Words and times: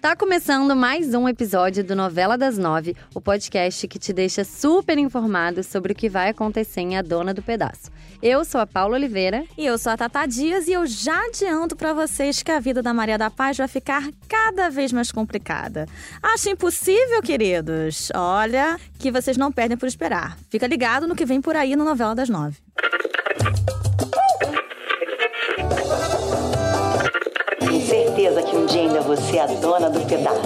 Tá 0.00 0.16
começando 0.16 0.74
mais 0.74 1.14
um 1.14 1.28
episódio 1.28 1.84
do 1.84 1.94
Novela 1.94 2.38
das 2.38 2.56
Nove, 2.56 2.96
o 3.14 3.20
podcast 3.20 3.86
que 3.86 3.98
te 3.98 4.14
deixa 4.14 4.44
super 4.44 4.96
informado 4.96 5.62
sobre 5.62 5.92
o 5.92 5.94
que 5.94 6.08
vai 6.08 6.30
acontecer 6.30 6.80
em 6.80 6.96
A 6.96 7.02
Dona 7.02 7.34
do 7.34 7.42
Pedaço. 7.42 7.90
Eu 8.22 8.42
sou 8.42 8.60
a 8.60 8.66
Paula 8.66 8.96
Oliveira. 8.96 9.44
E 9.58 9.66
eu 9.66 9.76
sou 9.76 9.92
a 9.92 9.96
Tata 9.98 10.26
Dias 10.26 10.68
e 10.68 10.72
eu 10.72 10.86
já 10.86 11.26
adianto 11.26 11.76
para 11.76 11.92
vocês 11.92 12.42
que 12.42 12.50
a 12.50 12.58
vida 12.58 12.82
da 12.82 12.94
Maria 12.94 13.18
da 13.18 13.30
Paz 13.30 13.58
vai 13.58 13.68
ficar 13.68 14.08
cada 14.26 14.70
vez 14.70 14.90
mais 14.90 15.12
complicada. 15.12 15.86
Acho 16.22 16.48
impossível, 16.48 17.22
queridos. 17.22 18.10
Olha, 18.14 18.78
que 18.98 19.10
vocês 19.10 19.36
não 19.36 19.52
perdem 19.52 19.76
por 19.76 19.86
esperar. 19.86 20.38
Fica 20.48 20.66
ligado 20.66 21.06
no 21.06 21.14
que 21.14 21.26
vem 21.26 21.42
por 21.42 21.56
aí 21.56 21.76
no 21.76 21.84
Novela 21.84 22.14
das 22.14 22.28
Nove. 22.28 22.56
Certeza 28.20 28.42
que 28.42 28.54
um 28.54 28.66
dia 28.66 28.82
ainda 28.82 29.00
você 29.00 29.38
é 29.38 29.42
a 29.42 29.46
dona 29.46 29.88
do 29.88 30.00
pedaço. 30.00 30.40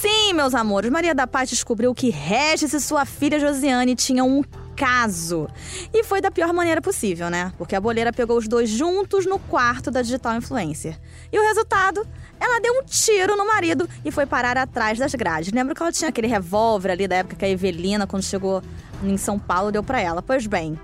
Sim, 0.00 0.32
meus 0.32 0.54
amores, 0.54 0.90
Maria 0.90 1.14
da 1.14 1.26
Paz 1.26 1.50
descobriu 1.50 1.94
que 1.94 2.08
Regis 2.08 2.72
e 2.72 2.80
sua 2.80 3.04
filha 3.04 3.38
Josiane 3.38 3.94
tinham 3.94 4.26
um 4.26 4.42
caso. 4.74 5.48
E 5.92 6.02
foi 6.02 6.22
da 6.22 6.30
pior 6.30 6.52
maneira 6.54 6.80
possível, 6.80 7.28
né? 7.28 7.52
Porque 7.58 7.76
a 7.76 7.80
boleira 7.80 8.10
pegou 8.10 8.38
os 8.38 8.48
dois 8.48 8.70
juntos 8.70 9.26
no 9.26 9.38
quarto 9.38 9.90
da 9.90 10.00
digital 10.00 10.34
influencer. 10.36 10.98
E 11.30 11.38
o 11.38 11.42
resultado? 11.42 12.06
Ela 12.40 12.60
deu 12.60 12.72
um 12.72 12.84
tiro 12.84 13.36
no 13.36 13.46
marido 13.46 13.88
e 14.04 14.10
foi 14.10 14.24
parar 14.24 14.56
atrás 14.56 14.98
das 14.98 15.14
grades. 15.14 15.52
Lembra 15.52 15.74
que 15.74 15.82
ela 15.82 15.92
tinha 15.92 16.08
aquele 16.08 16.26
revólver 16.26 16.90
ali 16.90 17.06
da 17.06 17.16
época 17.16 17.36
que 17.36 17.44
a 17.44 17.48
Evelina, 17.48 18.06
quando 18.06 18.22
chegou 18.22 18.62
em 19.02 19.16
São 19.18 19.38
Paulo, 19.38 19.72
deu 19.72 19.82
para 19.82 20.00
ela? 20.00 20.22
Pois 20.22 20.46
bem, 20.46 20.78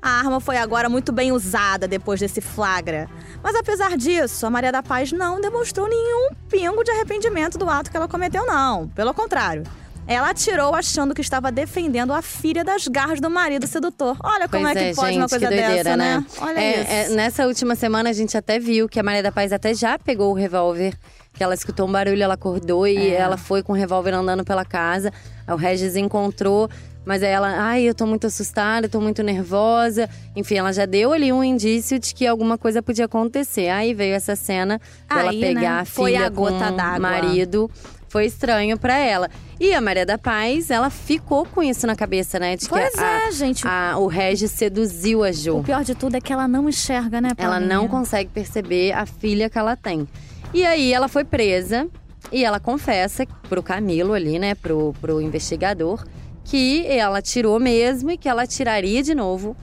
a 0.00 0.10
arma 0.10 0.40
foi 0.40 0.56
agora 0.56 0.88
muito 0.88 1.12
bem 1.12 1.32
usada 1.32 1.88
depois 1.88 2.20
desse 2.20 2.40
flagra. 2.40 3.08
Mas 3.42 3.54
apesar 3.56 3.96
disso, 3.96 4.46
a 4.46 4.50
Maria 4.50 4.72
da 4.72 4.82
Paz 4.82 5.12
não 5.12 5.40
demonstrou 5.40 5.88
nenhum 5.88 6.30
pingo 6.48 6.82
de 6.84 6.90
arrependimento 6.90 7.58
do 7.58 7.68
ato 7.68 7.90
que 7.90 7.96
ela 7.96 8.08
cometeu, 8.08 8.46
não. 8.46 8.88
Pelo 8.88 9.12
contrário. 9.14 9.62
Ela 10.06 10.30
atirou 10.30 10.74
achando 10.74 11.14
que 11.14 11.20
estava 11.20 11.52
defendendo 11.52 12.14
a 12.14 12.22
filha 12.22 12.64
das 12.64 12.88
garras 12.88 13.20
do 13.20 13.28
marido 13.28 13.66
sedutor. 13.66 14.16
Olha 14.24 14.48
como 14.48 14.64
pois 14.64 14.76
é 14.76 14.80
que 14.80 14.86
é, 14.86 14.94
pode 14.94 15.08
gente, 15.08 15.18
uma 15.20 15.28
coisa 15.28 15.46
doideira, 15.48 15.74
dessa, 15.84 15.96
né? 15.98 16.16
né? 16.16 16.26
Olha 16.40 16.58
É, 16.58 16.80
isso. 17.02 17.12
é, 17.12 17.14
nessa 17.14 17.46
última 17.46 17.74
semana 17.74 18.08
a 18.08 18.12
gente 18.14 18.34
até 18.34 18.58
viu 18.58 18.88
que 18.88 18.98
a 18.98 19.02
Maria 19.02 19.22
da 19.22 19.30
Paz 19.30 19.52
até 19.52 19.74
já 19.74 19.98
pegou 19.98 20.30
o 20.30 20.34
revólver. 20.34 20.94
Que 21.34 21.44
ela 21.44 21.52
escutou 21.52 21.86
um 21.86 21.92
barulho, 21.92 22.22
ela 22.22 22.34
acordou 22.34 22.86
e 22.86 22.96
É. 23.10 23.16
ela 23.16 23.36
foi 23.36 23.62
com 23.62 23.72
o 23.74 23.76
revólver 23.76 24.14
andando 24.14 24.44
pela 24.46 24.64
casa. 24.64 25.12
O 25.46 25.56
Regis 25.56 25.94
encontrou, 25.94 26.70
mas 27.08 27.22
aí 27.22 27.30
ela, 27.30 27.48
ai, 27.58 27.82
eu 27.82 27.94
tô 27.94 28.06
muito 28.06 28.26
assustada, 28.26 28.88
tô 28.88 29.00
muito 29.00 29.22
nervosa. 29.22 30.08
Enfim, 30.36 30.56
ela 30.56 30.72
já 30.72 30.84
deu 30.84 31.12
ali 31.12 31.32
um 31.32 31.42
indício 31.42 31.98
de 31.98 32.14
que 32.14 32.26
alguma 32.26 32.58
coisa 32.58 32.82
podia 32.82 33.06
acontecer. 33.06 33.70
Aí 33.70 33.94
veio 33.94 34.14
essa 34.14 34.36
cena 34.36 34.78
dela 35.08 35.30
Aí, 35.30 35.40
pegar 35.40 35.60
né, 35.60 35.66
a 35.80 35.84
foi 35.86 36.12
filha 36.12 36.26
a 36.26 36.28
gota 36.28 36.70
d'água. 36.70 36.98
marido. 37.00 37.70
Foi 38.10 38.24
estranho 38.26 38.78
pra 38.78 38.96
ela. 38.98 39.28
E 39.60 39.74
a 39.74 39.80
Maria 39.80 40.06
da 40.06 40.16
Paz, 40.16 40.70
ela 40.70 40.88
ficou 40.88 41.44
com 41.44 41.62
isso 41.62 41.86
na 41.86 41.94
cabeça, 41.96 42.38
né? 42.38 42.56
De 42.56 42.66
Pois 42.68 42.94
que 42.94 43.00
a- 43.00 43.26
é, 43.28 43.32
gente. 43.32 43.66
a- 43.66 43.96
o 43.98 44.06
Regis 44.06 44.50
seduziu 44.50 45.24
a 45.24 45.32
Jo. 45.32 45.58
O 45.58 45.64
pior 45.64 45.84
de 45.84 45.94
tudo 45.94 46.14
é 46.16 46.20
que 46.20 46.32
ela 46.32 46.46
não 46.48 46.68
enxerga, 46.68 47.20
né, 47.20 47.30
Ela 47.36 47.58
não 47.60 47.86
consegue 47.88 48.30
perceber 48.30 48.92
a 48.92 49.04
filha 49.04 49.50
que 49.50 49.58
ela 49.58 49.76
tem. 49.76 50.06
E 50.54 50.64
aí 50.64 50.92
ela 50.92 51.06
foi 51.08 51.22
presa 51.24 51.86
e 52.32 52.44
ela 52.44 52.58
confessa 52.60 53.26
pro 53.48 53.62
Camilo 53.62 54.14
ali, 54.14 54.38
né, 54.38 54.54
pro, 54.54 54.94
pro 55.02 55.20
investigador, 55.20 56.02
que 56.48 56.86
ela 56.86 57.20
tirou 57.20 57.60
mesmo 57.60 58.10
e 58.10 58.16
que 58.16 58.28
ela 58.28 58.46
tiraria 58.46 59.02
de 59.02 59.14
novo. 59.14 59.54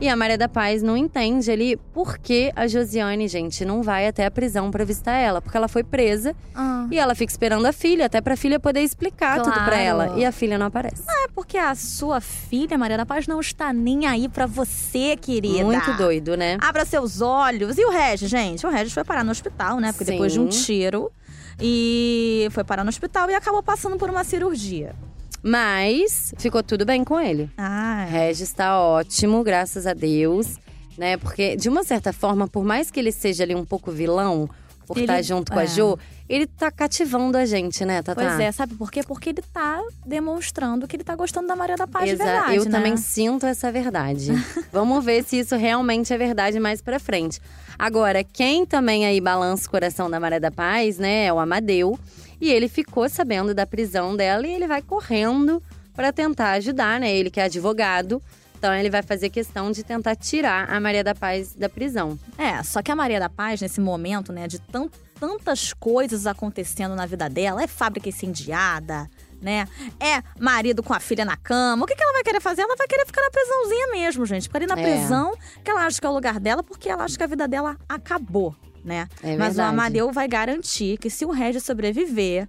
E 0.00 0.08
a 0.08 0.16
Maria 0.16 0.36
da 0.36 0.48
Paz 0.48 0.82
não 0.82 0.96
entende 0.96 1.48
ali 1.48 1.76
por 1.94 2.18
que 2.18 2.50
a 2.56 2.66
Josiane, 2.66 3.28
gente, 3.28 3.64
não 3.64 3.84
vai 3.84 4.08
até 4.08 4.26
a 4.26 4.30
prisão 4.32 4.68
pra 4.68 4.84
visitar 4.84 5.12
ela. 5.12 5.40
Porque 5.40 5.56
ela 5.56 5.68
foi 5.68 5.84
presa 5.84 6.34
Ah. 6.52 6.88
e 6.90 6.98
ela 6.98 7.14
fica 7.14 7.30
esperando 7.32 7.64
a 7.66 7.72
filha, 7.72 8.06
até 8.06 8.20
pra 8.20 8.36
filha 8.36 8.58
poder 8.58 8.80
explicar 8.80 9.38
tudo 9.40 9.52
pra 9.52 9.62
Claro. 9.66 9.74
ela. 9.80 10.14
E 10.18 10.24
a 10.24 10.32
filha 10.32 10.58
não 10.58 10.66
aparece. 10.66 11.04
É 11.08 11.28
porque 11.32 11.56
a 11.56 11.72
sua 11.76 12.20
filha, 12.20 12.76
Maria 12.76 12.96
da 12.96 13.06
Paz, 13.06 13.28
não 13.28 13.38
está 13.38 13.72
nem 13.72 14.06
aí 14.06 14.28
pra 14.28 14.44
você, 14.46 15.16
querida. 15.16 15.62
Muito 15.62 15.92
doido, 15.96 16.36
né? 16.36 16.58
Abra 16.60 16.84
seus 16.84 17.20
olhos. 17.20 17.78
E 17.78 17.84
o 17.84 17.90
Regis, 17.90 18.28
gente? 18.28 18.66
O 18.66 18.70
Regis 18.70 18.92
foi 18.92 19.04
parar 19.04 19.22
no 19.22 19.30
hospital, 19.30 19.78
né? 19.78 19.92
Porque 19.92 20.10
depois 20.10 20.32
de 20.32 20.40
um 20.40 20.50
Sim. 20.50 20.64
tiro. 20.64 21.12
E 21.60 22.48
foi 22.50 22.64
parar 22.64 22.82
no 22.82 22.88
hospital 22.88 23.30
e 23.30 23.34
acabou 23.36 23.62
passando 23.62 23.96
por 23.96 24.10
uma 24.10 24.24
cirurgia. 24.24 24.96
Mas 25.42 26.32
ficou 26.38 26.62
tudo 26.62 26.84
bem 26.84 27.02
com 27.04 27.20
ele. 27.20 27.50
Ah, 27.56 28.06
Regis 28.08 28.52
tá 28.52 28.78
ótimo, 28.80 29.42
graças 29.42 29.86
a 29.86 29.92
Deus, 29.92 30.56
né? 30.96 31.16
Porque, 31.16 31.56
de 31.56 31.68
uma 31.68 31.82
certa 31.84 32.12
forma, 32.12 32.46
por 32.46 32.64
mais 32.64 32.90
que 32.90 33.00
ele 33.00 33.10
seja 33.12 33.42
ali 33.42 33.54
um 33.54 33.64
pouco 33.64 33.90
vilão, 33.90 34.48
por 34.86 34.96
Ele- 34.96 35.04
estar 35.04 35.22
junto 35.22 35.50
com 35.52 35.58
a 35.58 35.62
é. 35.64 35.66
Jo, 35.66 35.98
ele 36.28 36.46
tá 36.46 36.70
cativando 36.70 37.36
a 37.38 37.44
gente, 37.46 37.84
né, 37.84 38.02
Tatá? 38.02 38.20
Pois 38.22 38.40
é, 38.40 38.50
sabe 38.52 38.74
por 38.74 38.90
quê? 38.90 39.02
Porque 39.02 39.30
ele 39.30 39.42
tá 39.52 39.80
demonstrando 40.04 40.86
que 40.88 40.96
ele 40.96 41.04
tá 41.04 41.14
gostando 41.14 41.46
da 41.48 41.54
Maria 41.56 41.76
da 41.76 41.86
Paz 41.86 42.04
de 42.06 42.12
Exa- 42.14 42.24
verdade, 42.24 42.56
eu 42.56 42.64
né? 42.64 42.70
também 42.70 42.96
sinto 42.96 43.46
essa 43.46 43.70
verdade. 43.70 44.32
Vamos 44.72 45.04
ver 45.04 45.22
se 45.24 45.38
isso 45.38 45.56
realmente 45.56 46.12
é 46.12 46.18
verdade 46.18 46.58
mais 46.60 46.80
pra 46.82 46.98
frente. 46.98 47.40
Agora, 47.78 48.22
quem 48.24 48.66
também 48.66 49.06
aí 49.06 49.20
balança 49.20 49.66
o 49.66 49.70
coração 49.70 50.10
da 50.10 50.18
Maria 50.20 50.40
da 50.40 50.50
Paz, 50.50 50.98
né, 50.98 51.26
é 51.26 51.32
o 51.32 51.38
Amadeu. 51.38 51.98
E 52.42 52.50
ele 52.50 52.68
ficou 52.68 53.08
sabendo 53.08 53.54
da 53.54 53.64
prisão 53.64 54.16
dela 54.16 54.44
e 54.46 54.52
ele 54.52 54.66
vai 54.66 54.82
correndo 54.82 55.62
pra 55.94 56.12
tentar 56.12 56.50
ajudar, 56.52 56.98
né? 56.98 57.14
Ele 57.14 57.30
que 57.30 57.38
é 57.38 57.44
advogado. 57.44 58.20
Então 58.58 58.74
ele 58.74 58.90
vai 58.90 59.00
fazer 59.02 59.28
questão 59.30 59.70
de 59.70 59.82
tentar 59.84 60.16
tirar 60.16 60.68
a 60.68 60.80
Maria 60.80 61.04
da 61.04 61.14
Paz 61.14 61.54
da 61.54 61.68
prisão. 61.68 62.18
É, 62.36 62.60
só 62.64 62.82
que 62.82 62.90
a 62.90 62.96
Maria 62.96 63.20
da 63.20 63.28
Paz, 63.28 63.60
nesse 63.60 63.80
momento, 63.80 64.32
né, 64.32 64.46
de 64.48 64.58
tan- 64.60 64.88
tantas 65.20 65.72
coisas 65.72 66.26
acontecendo 66.26 66.94
na 66.96 67.06
vida 67.06 67.28
dela, 67.28 67.62
é 67.62 67.66
fábrica 67.68 68.08
incendiada, 68.08 69.08
né? 69.40 69.66
É 70.00 70.22
marido 70.38 70.82
com 70.82 70.92
a 70.94 70.98
filha 71.00 71.24
na 71.24 71.36
cama. 71.36 71.84
O 71.84 71.86
que, 71.86 71.94
que 71.94 72.02
ela 72.02 72.12
vai 72.12 72.22
querer 72.24 72.40
fazer? 72.40 72.62
Ela 72.62 72.74
vai 72.76 72.86
querer 72.88 73.06
ficar 73.06 73.22
na 73.22 73.30
prisãozinha 73.30 73.86
mesmo, 73.92 74.26
gente. 74.26 74.42
Ficar 74.44 74.58
ali 74.58 74.66
na 74.66 74.78
É. 74.78 74.82
prisão, 74.82 75.36
que 75.64 75.70
ela 75.70 75.84
acha 75.86 76.00
que 76.00 76.06
é 76.06 76.10
o 76.10 76.14
lugar 76.14 76.38
dela, 76.40 76.62
porque 76.62 76.88
ela 76.88 77.04
acha 77.04 77.16
que 77.16 77.22
a 77.24 77.26
vida 77.28 77.46
dela 77.48 77.76
acabou, 77.88 78.54
né? 78.84 79.08
É 79.22 79.36
Mas 79.36 79.58
o. 79.58 79.62
Amadeu 79.62 80.12
vai 80.12 80.28
garantir 80.28 80.98
que 80.98 81.10
se 81.10 81.24
o 81.24 81.30
Regis 81.30 81.64
sobreviver, 81.64 82.48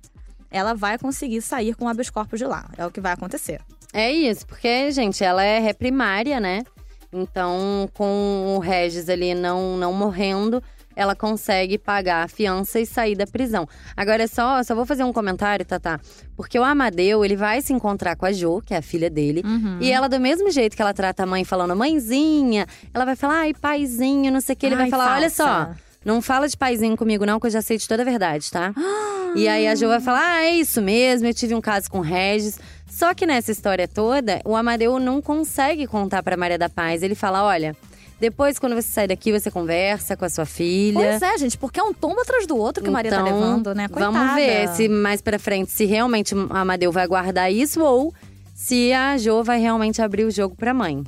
ela 0.49 0.73
vai 0.73 0.97
conseguir 0.97 1.41
sair 1.41 1.75
com 1.75 1.85
o 1.85 1.87
habeas 1.87 2.09
corpus 2.09 2.39
de 2.39 2.45
lá. 2.45 2.69
É 2.77 2.85
o 2.85 2.91
que 2.91 3.01
vai 3.01 3.13
acontecer. 3.13 3.61
É 3.91 4.11
isso, 4.11 4.45
porque, 4.47 4.91
gente, 4.91 5.23
ela 5.23 5.43
é 5.43 5.59
ré 5.59 5.73
primária, 5.73 6.39
né? 6.39 6.63
Então, 7.11 7.87
com 7.93 8.55
o 8.55 8.59
Regis 8.59 9.07
ali 9.07 9.35
não, 9.35 9.77
não 9.77 9.93
morrendo, 9.93 10.61
ela 10.95 11.15
consegue 11.15 11.77
pagar 11.77 12.23
a 12.23 12.27
fiança 12.27 12.79
e 12.79 12.85
sair 12.85 13.15
da 13.15 13.25
prisão. 13.25 13.67
Agora, 13.95 14.23
é 14.23 14.27
só, 14.27 14.61
só 14.63 14.75
vou 14.75 14.85
fazer 14.85 15.03
um 15.03 15.13
comentário, 15.13 15.65
Tatá. 15.65 15.99
Porque 16.35 16.57
o 16.57 16.63
Amadeu, 16.63 17.23
ele 17.23 17.35
vai 17.35 17.61
se 17.61 17.73
encontrar 17.73 18.15
com 18.15 18.25
a 18.25 18.31
Jo, 18.31 18.61
que 18.65 18.73
é 18.73 18.77
a 18.77 18.81
filha 18.81 19.09
dele. 19.09 19.41
Uhum. 19.45 19.77
E 19.79 19.91
ela, 19.91 20.07
do 20.07 20.19
mesmo 20.19 20.49
jeito 20.51 20.75
que 20.75 20.81
ela 20.81 20.93
trata 20.93 21.23
a 21.23 21.25
mãe 21.25 21.43
falando 21.43 21.75
mãezinha, 21.75 22.65
ela 22.93 23.05
vai 23.05 23.15
falar, 23.15 23.41
ai, 23.41 23.53
paizinho, 23.53 24.31
não 24.31 24.41
sei 24.41 24.53
o 24.53 24.57
que. 24.57 24.65
Ele 24.65 24.75
vai 24.75 24.85
Ai, 24.85 24.89
falar, 24.89 25.15
olha 25.15 25.29
só, 25.29 25.45
falsa. 25.45 25.77
Não 26.05 26.21
fala 26.21 26.47
de 26.47 26.57
paizinho 26.57 26.95
comigo 26.97 27.25
não, 27.25 27.39
que 27.39 27.47
eu 27.47 27.51
já 27.51 27.61
sei 27.61 27.77
de 27.77 27.87
toda 27.87 28.01
a 28.03 28.05
verdade, 28.05 28.49
tá? 28.51 28.73
E 29.35 29.47
aí 29.47 29.67
a 29.67 29.75
Jo 29.75 29.87
vai 29.87 29.99
falar: 29.99 30.21
ah, 30.37 30.43
é 30.43 30.51
isso 30.51 30.81
mesmo, 30.81 31.27
eu 31.27 31.33
tive 31.33 31.55
um 31.55 31.61
caso 31.61 31.89
com 31.89 31.99
o 31.99 32.01
Regis. 32.01 32.59
Só 32.89 33.13
que 33.13 33.25
nessa 33.25 33.51
história 33.51 33.87
toda, 33.87 34.39
o 34.45 34.55
Amadeu 34.55 34.99
não 34.99 35.21
consegue 35.21 35.87
contar 35.87 36.21
pra 36.21 36.37
Maria 36.37 36.57
da 36.57 36.69
Paz. 36.69 37.01
Ele 37.01 37.15
fala: 37.15 37.43
olha, 37.43 37.75
depois 38.19 38.59
quando 38.59 38.75
você 38.75 38.87
sair 38.87 39.07
daqui, 39.07 39.31
você 39.31 39.49
conversa 39.49 40.15
com 40.15 40.23
a 40.25 40.29
sua 40.29 40.45
filha. 40.45 40.99
Pois 40.99 41.21
é, 41.21 41.37
gente, 41.39 41.57
porque 41.57 41.79
é 41.79 41.83
um 41.83 41.93
tombo 41.93 42.21
atrás 42.21 42.45
do 42.45 42.55
outro 42.55 42.83
que 42.83 42.89
a 42.89 42.93
Maria 42.93 43.09
tá 43.11 43.21
Então, 43.21 43.39
levando, 43.39 43.73
né? 43.73 43.87
Coitada. 43.87 44.11
Vamos 44.11 44.35
ver 44.35 44.67
se 44.69 44.87
mais 44.87 45.21
pra 45.21 45.39
frente, 45.39 45.71
se 45.71 45.85
realmente 45.85 46.35
o 46.35 46.47
Amadeu 46.55 46.91
vai 46.91 47.07
guardar 47.07 47.51
isso 47.51 47.81
ou 47.81 48.13
se 48.53 48.93
a 48.93 49.17
Jo 49.17 49.43
vai 49.43 49.59
realmente 49.59 50.01
abrir 50.01 50.25
o 50.25 50.31
jogo 50.31 50.55
pra 50.55 50.73
mãe. 50.73 51.03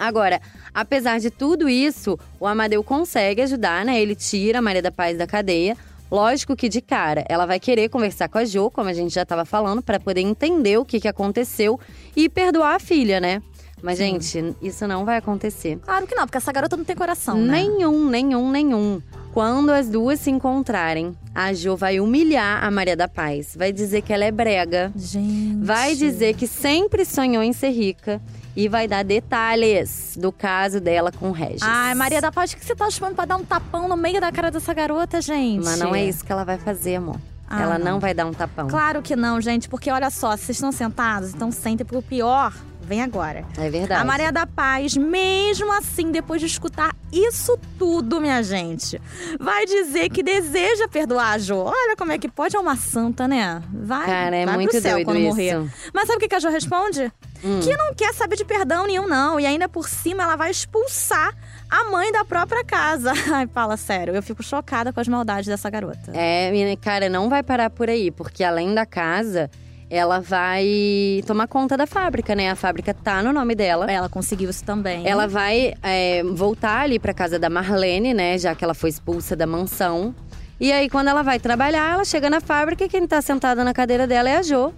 Agora, 0.00 0.40
apesar 0.72 1.20
de 1.20 1.30
tudo 1.30 1.68
isso, 1.68 2.18
o 2.40 2.46
Amadeu 2.46 2.82
consegue 2.82 3.42
ajudar, 3.42 3.84
né? 3.84 4.00
Ele 4.00 4.14
tira 4.14 4.58
a 4.58 4.62
Maria 4.62 4.80
da 4.80 4.90
Paz 4.90 5.18
da 5.18 5.26
cadeia. 5.26 5.76
Lógico 6.10 6.56
que 6.56 6.70
de 6.70 6.80
cara, 6.80 7.22
ela 7.28 7.44
vai 7.44 7.60
querer 7.60 7.90
conversar 7.90 8.26
com 8.26 8.38
a 8.38 8.44
Jo, 8.46 8.70
como 8.70 8.88
a 8.88 8.94
gente 8.94 9.12
já 9.14 9.22
estava 9.22 9.44
falando, 9.44 9.82
para 9.82 10.00
poder 10.00 10.22
entender 10.22 10.78
o 10.78 10.86
que, 10.86 10.98
que 11.00 11.06
aconteceu 11.06 11.78
e 12.16 12.30
perdoar 12.30 12.76
a 12.76 12.80
filha, 12.80 13.20
né? 13.20 13.42
Mas, 13.82 13.98
gente, 13.98 14.56
isso 14.62 14.86
não 14.88 15.04
vai 15.04 15.18
acontecer. 15.18 15.78
Claro 15.82 16.06
que 16.06 16.14
não, 16.14 16.24
porque 16.24 16.38
essa 16.38 16.52
garota 16.52 16.76
não 16.78 16.84
tem 16.84 16.96
coração, 16.96 17.36
né? 17.36 17.60
Nenhum, 17.60 18.08
nenhum, 18.08 18.50
nenhum. 18.50 19.02
Quando 19.34 19.70
as 19.70 19.88
duas 19.88 20.18
se 20.18 20.30
encontrarem, 20.30 21.14
a 21.34 21.52
Jo 21.52 21.76
vai 21.76 22.00
humilhar 22.00 22.64
a 22.64 22.70
Maria 22.70 22.96
da 22.96 23.06
Paz. 23.06 23.54
Vai 23.56 23.70
dizer 23.70 24.00
que 24.02 24.12
ela 24.12 24.24
é 24.24 24.30
brega. 24.30 24.90
Gente. 24.96 25.64
Vai 25.64 25.94
dizer 25.94 26.34
que 26.34 26.46
sempre 26.46 27.04
sonhou 27.04 27.42
em 27.42 27.52
ser 27.52 27.70
rica. 27.70 28.20
E 28.56 28.68
vai 28.68 28.88
dar 28.88 29.04
detalhes 29.04 30.16
do 30.16 30.32
caso 30.32 30.80
dela 30.80 31.12
com 31.12 31.28
o 31.30 31.32
Regis. 31.32 31.62
Ai, 31.62 31.94
Maria 31.94 32.20
da 32.20 32.32
Paz, 32.32 32.52
o 32.52 32.56
que 32.56 32.64
você 32.64 32.74
tá 32.74 32.90
chamando 32.90 33.14
pra 33.14 33.24
dar 33.24 33.36
um 33.36 33.44
tapão 33.44 33.88
no 33.88 33.96
meio 33.96 34.20
da 34.20 34.32
cara 34.32 34.50
dessa 34.50 34.74
garota, 34.74 35.20
gente? 35.20 35.64
Mas 35.64 35.78
não 35.78 35.94
é 35.94 36.04
isso 36.04 36.24
que 36.24 36.32
ela 36.32 36.44
vai 36.44 36.58
fazer, 36.58 36.96
amor. 36.96 37.16
Ah, 37.48 37.62
ela 37.62 37.78
não. 37.78 37.92
não 37.92 38.00
vai 38.00 38.14
dar 38.14 38.26
um 38.26 38.32
tapão. 38.32 38.68
Claro 38.68 39.02
que 39.02 39.16
não, 39.16 39.40
gente, 39.40 39.68
porque 39.68 39.90
olha 39.90 40.10
só, 40.10 40.36
vocês 40.36 40.50
estão 40.50 40.70
sentados, 40.70 41.34
então 41.34 41.50
sentem, 41.50 41.84
porque 41.84 41.98
o 41.98 42.02
pior 42.02 42.52
vem 42.80 43.02
agora. 43.02 43.44
É 43.56 43.70
verdade. 43.70 44.00
A 44.00 44.04
Maria 44.04 44.32
da 44.32 44.46
Paz, 44.46 44.96
mesmo 44.96 45.72
assim, 45.72 46.10
depois 46.10 46.40
de 46.40 46.46
escutar 46.46 46.94
isso 47.12 47.58
tudo, 47.78 48.20
minha 48.20 48.42
gente, 48.42 49.00
vai 49.38 49.64
dizer 49.66 50.10
que 50.10 50.22
deseja 50.22 50.88
perdoar 50.88 51.32
a 51.32 51.38
Jo. 51.38 51.56
Olha 51.56 51.96
como 51.96 52.12
é 52.12 52.18
que 52.18 52.28
pode, 52.28 52.56
é 52.56 52.60
uma 52.60 52.76
santa, 52.76 53.26
né? 53.26 53.62
Vai, 53.72 54.06
Cara, 54.06 54.36
é 54.36 54.44
vai 54.44 54.54
muito 54.54 54.70
pro 54.70 54.80
céu 54.80 55.04
quando 55.04 55.18
isso. 55.18 55.28
morrer. 55.28 55.70
Mas 55.92 56.06
sabe 56.06 56.18
o 56.18 56.20
que 56.20 56.28
que 56.28 56.34
a 56.34 56.40
Jo 56.40 56.48
responde? 56.50 57.12
Hum. 57.44 57.60
Que 57.60 57.76
não 57.76 57.94
quer 57.94 58.12
saber 58.14 58.36
de 58.36 58.44
perdão 58.44 58.86
nenhum, 58.86 59.08
não. 59.08 59.40
E 59.40 59.46
ainda 59.46 59.68
por 59.68 59.88
cima, 59.88 60.22
ela 60.22 60.36
vai 60.36 60.50
expulsar 60.50 61.34
a 61.68 61.84
mãe 61.90 62.12
da 62.12 62.24
própria 62.24 62.64
casa. 62.64 63.12
Ai, 63.32 63.46
fala 63.46 63.76
sério, 63.76 64.14
eu 64.14 64.22
fico 64.22 64.42
chocada 64.42 64.92
com 64.92 65.00
as 65.00 65.08
maldades 65.08 65.46
dessa 65.46 65.70
garota. 65.70 66.12
É, 66.12 66.50
menina, 66.50 66.76
cara, 66.76 67.08
não 67.08 67.28
vai 67.28 67.42
parar 67.42 67.70
por 67.70 67.88
aí, 67.88 68.10
porque 68.10 68.44
além 68.44 68.74
da 68.74 68.84
casa, 68.84 69.50
ela 69.88 70.20
vai 70.20 71.22
tomar 71.26 71.48
conta 71.48 71.76
da 71.76 71.86
fábrica, 71.86 72.34
né? 72.34 72.50
A 72.50 72.56
fábrica 72.56 72.94
tá 72.94 73.22
no 73.22 73.32
nome 73.32 73.54
dela. 73.54 73.90
Ela 73.90 74.08
conseguiu 74.08 74.48
isso 74.48 74.64
também. 74.64 75.06
Ela 75.06 75.26
vai 75.26 75.74
é, 75.82 76.22
voltar 76.22 76.82
ali 76.82 76.98
pra 76.98 77.12
casa 77.12 77.38
da 77.38 77.50
Marlene, 77.50 78.14
né? 78.14 78.38
Já 78.38 78.54
que 78.54 78.62
ela 78.62 78.74
foi 78.74 78.90
expulsa 78.90 79.34
da 79.34 79.46
mansão. 79.46 80.14
E 80.60 80.70
aí, 80.70 80.90
quando 80.90 81.08
ela 81.08 81.22
vai 81.22 81.40
trabalhar, 81.40 81.94
ela 81.94 82.04
chega 82.04 82.28
na 82.28 82.40
fábrica 82.40 82.84
e 82.84 82.88
quem 82.88 83.06
tá 83.06 83.20
sentada 83.22 83.64
na 83.64 83.72
cadeira 83.72 84.06
dela 84.06 84.28
é 84.28 84.36
a 84.36 84.42
Jo. 84.42 84.72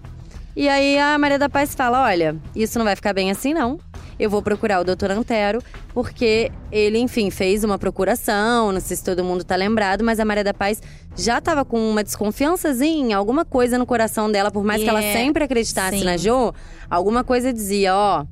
E 0.55 0.69
aí 0.69 0.99
a 0.99 1.19
Maria 1.19 1.39
da 1.39 1.49
Paz 1.49 1.75
fala: 1.75 2.03
Olha, 2.05 2.37
isso 2.55 2.79
não 2.79 2.85
vai 2.85 2.95
ficar 2.97 3.13
bem 3.13 3.31
assim, 3.31 3.55
não. 3.55 3.79
Eu 4.19 4.29
vou 4.31 4.43
procurar 4.43 4.81
o 4.81 4.85
doutor 4.85 5.11
Antero, 5.11 5.61
porque 5.95 6.53
ele, 6.71 6.99
enfim, 6.99 7.31
fez 7.31 7.65
uma 7.65 7.79
procuração. 7.79 8.71
Não 8.71 8.81
sei 8.81 8.97
se 8.97 9.03
todo 9.03 9.25
mundo 9.25 9.43
tá 9.43 9.57
lembrado, 9.57 10.05
mas 10.05 10.21
a 10.21 10.25
Maria 10.25 10.45
da 10.45 10.55
Paz 10.55 10.81
já 11.17 11.41
tava 11.41 11.65
com 11.65 11.91
uma 11.91 12.05
desconfiançazinha, 12.05 13.17
alguma 13.17 13.45
coisa 13.45 13.79
no 13.79 13.87
coração 13.87 14.31
dela, 14.31 14.51
por 14.51 14.63
mais 14.63 14.83
que 14.83 14.89
ela 14.89 15.03
É, 15.03 15.13
sempre 15.13 15.45
acreditasse 15.45 15.99
sim. 15.99 16.05
na 16.05 16.17
Jo, 16.17 16.53
alguma 16.91 17.25
coisa 17.25 17.53
dizia: 17.53 17.97
Ó. 17.97 18.25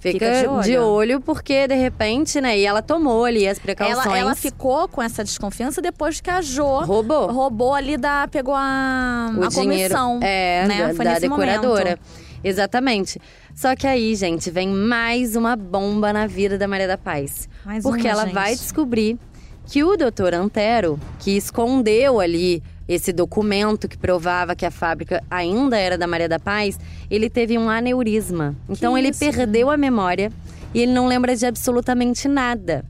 Fica, 0.00 0.18
Fica 0.18 0.32
de 0.62 0.70
de, 0.70 0.78
olho. 0.78 0.84
olho. 0.86 1.20
porque 1.20 1.66
de 1.66 1.74
repente, 1.74 2.40
né? 2.40 2.56
E 2.56 2.64
ela 2.64 2.80
tomou 2.80 3.24
ali 3.24 3.48
as 3.48 3.58
precauções. 3.58 4.06
Ela, 4.06 4.18
ela 4.18 4.34
ficou 4.36 4.86
com 4.88 5.02
essa 5.02 5.24
desconfiança 5.24 5.82
depois 5.82 6.20
que 6.20 6.30
a 6.30 6.40
Jo 6.40 6.80
roubou 6.84 7.32
roubou 7.32 7.74
ali 7.74 7.96
da. 7.96 8.28
pegou 8.28 8.54
a, 8.54 9.32
o 9.36 9.44
a 9.44 9.48
dinheiro 9.48 9.94
comissão. 9.94 10.20
é, 10.22 10.66
né? 10.68 10.92
da, 10.94 11.04
da 11.04 11.18
decoradora. 11.18 11.84
momento. 11.84 12.00
Exatamente. 12.44 13.20
Só 13.54 13.74
que 13.74 13.86
aí, 13.88 14.14
gente, 14.14 14.50
vem 14.50 14.68
mais 14.68 15.34
uma 15.34 15.56
bomba 15.56 16.12
na 16.12 16.28
vida 16.28 16.56
da 16.56 16.68
Maria 16.68 16.86
da 16.86 16.96
Paz. 16.96 17.48
Mais 17.64 17.82
porque 17.82 18.02
uma, 18.02 18.10
ela 18.10 18.24
gente. 18.24 18.34
vai 18.34 18.54
descobrir 18.54 19.18
que 19.66 19.82
o 19.82 19.96
doutor 19.96 20.32
Antero, 20.32 20.98
que 21.18 21.36
escondeu 21.36 22.20
ali 22.20 22.62
esse 22.88 23.12
documento 23.12 23.86
que 23.86 23.98
provava 23.98 24.56
que 24.56 24.64
a 24.64 24.70
fábrica 24.70 25.22
ainda 25.30 25.76
era 25.76 25.98
da 25.98 26.06
Maria 26.06 26.28
da 26.28 26.38
Paz, 26.38 26.78
ele 27.10 27.28
teve 27.28 27.58
um 27.58 27.68
aneurisma. 27.68 28.56
Então 28.68 28.96
ele 28.96 29.08
isso? 29.08 29.20
perdeu 29.20 29.70
a 29.70 29.76
memória 29.76 30.32
e 30.72 30.80
ele 30.80 30.92
não 30.92 31.06
lembra 31.06 31.36
de 31.36 31.44
absolutamente 31.44 32.26
nada. 32.26 32.84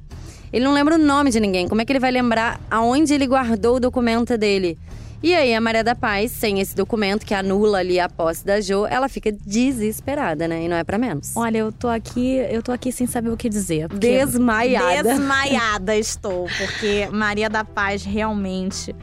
Ele 0.53 0.65
não 0.65 0.73
lembra 0.73 0.95
o 0.95 0.99
nome 0.99 1.31
de 1.31 1.41
ninguém. 1.41 1.69
Como 1.69 1.81
é 1.81 1.85
que 1.85 1.93
ele 1.93 1.99
vai 1.99 2.11
lembrar 2.11 2.61
aonde 2.71 3.13
ele 3.13 3.27
guardou 3.27 3.77
o 3.77 3.81
documento 3.81 4.39
dele? 4.39 4.79
E 5.21 5.35
aí, 5.35 5.53
a 5.53 5.61
Maria 5.61 5.83
da 5.83 5.97
Paz, 5.97 6.31
sem 6.31 6.61
esse 6.61 6.77
documento 6.77 7.27
que 7.27 7.35
anula 7.35 7.79
ali 7.79 7.99
a 7.99 8.09
posse 8.09 8.47
da 8.47 8.61
Jo, 8.61 8.87
ela 8.87 9.09
fica 9.09 9.33
desesperada, 9.33 10.47
né? 10.47 10.63
E 10.63 10.69
não 10.69 10.77
é 10.77 10.85
pra 10.85 10.97
menos. 10.97 11.37
Olha, 11.37 11.59
eu 11.59 11.73
tô 11.73 11.89
aqui, 11.89 12.37
eu 12.37 12.63
tô 12.63 12.71
aqui 12.71 12.93
sem 12.93 13.05
saber 13.05 13.31
o 13.31 13.37
que 13.37 13.49
dizer. 13.49 13.89
Desmaiada. 13.89 15.03
Desmaiada 15.03 15.97
estou, 15.99 16.47
porque 16.57 17.09
Maria 17.11 17.51
da 17.51 17.65
Paz 17.65 18.05
realmente 18.05 18.95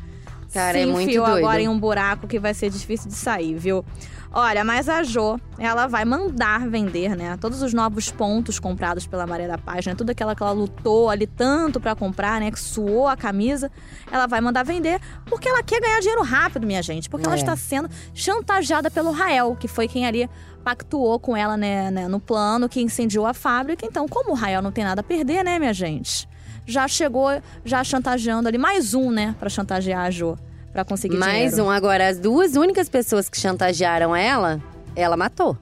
Cara, 0.55 0.73
se 0.77 0.79
é 0.79 0.83
enfiou 0.87 1.25
doido. 1.27 1.37
agora 1.45 1.61
em 1.61 1.67
um 1.67 1.77
buraco 1.79 2.27
que 2.27 2.39
vai 2.39 2.53
ser 2.53 2.69
difícil 2.71 3.09
de 3.09 3.15
sair, 3.15 3.55
viu? 3.55 3.85
Olha, 4.37 4.65
mas 4.65 4.89
a 4.89 5.01
Jo, 5.01 5.39
ela 5.57 5.87
vai 5.87 6.03
mandar 6.03 6.67
vender, 6.67 7.15
né? 7.15 7.37
Todos 7.39 7.61
os 7.61 7.73
novos 7.73 8.11
pontos 8.11 8.59
comprados 8.59 9.07
pela 9.07 9.25
Maria 9.25 9.47
da 9.47 9.57
Paz, 9.57 9.85
né? 9.85 9.95
Tudo 9.95 10.09
aquela 10.09 10.35
que 10.35 10.43
ela 10.43 10.51
lutou 10.51 11.09
ali 11.09 11.25
tanto 11.25 11.79
pra 11.79 11.95
comprar, 11.95 12.41
né? 12.41 12.51
Que 12.51 12.59
suou 12.59 13.07
a 13.07 13.15
camisa, 13.15 13.71
ela 14.11 14.27
vai 14.27 14.41
mandar 14.41 14.63
vender 14.63 14.99
porque 15.25 15.47
ela 15.47 15.63
quer 15.63 15.79
ganhar 15.79 15.99
dinheiro 16.01 16.21
rápido, 16.21 16.67
minha 16.67 16.81
gente. 16.81 17.09
Porque 17.09 17.25
ela 17.25 17.35
É. 17.35 17.39
está 17.39 17.55
sendo 17.55 17.89
chantageada 18.13 18.91
pelo 18.91 19.11
Rael, 19.11 19.55
que 19.57 19.69
foi 19.69 19.87
quem 19.87 20.05
ali 20.05 20.29
pactuou 20.65 21.17
com 21.17 21.37
ela, 21.37 21.55
né, 21.55 21.89
né, 21.91 22.07
no 22.09 22.19
plano, 22.19 22.67
que 22.67 22.81
incendiou 22.81 23.25
a 23.25 23.33
fábrica. 23.33 23.85
Então, 23.85 24.05
como 24.07 24.31
o 24.31 24.35
Rael 24.35 24.61
não 24.61 24.71
tem 24.71 24.83
nada 24.83 24.99
a 24.99 25.03
perder, 25.03 25.43
né, 25.45 25.59
minha 25.59 25.73
gente? 25.73 26.27
Já 26.65 26.87
chegou, 26.87 27.29
já 27.63 27.83
chantageando 27.83 28.47
ali, 28.47 28.57
mais 28.57 28.93
um, 28.93 29.11
né, 29.11 29.35
pra 29.39 29.49
chantagear 29.49 30.05
a 30.05 30.09
Jo, 30.11 30.37
pra 30.73 30.83
conseguir 30.83 31.17
Mais 31.17 31.51
dinheiro. 31.51 31.65
um. 31.65 31.69
Agora, 31.71 32.07
as 32.07 32.17
duas 32.19 32.55
únicas 32.55 32.89
pessoas 32.89 33.29
que 33.29 33.39
chantagearam 33.39 34.15
ela, 34.15 34.59
ela 34.95 35.15
matou. 35.15 35.57